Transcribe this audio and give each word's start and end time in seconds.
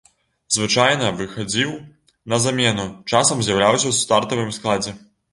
Звычайна 0.53 1.09
выхадзіў 1.17 1.75
на 2.33 2.39
замену, 2.45 2.85
часам 3.11 3.43
з'яўляўся 3.49 3.87
ў 3.91 3.99
стартавым 4.05 4.49
складзе. 4.57 4.95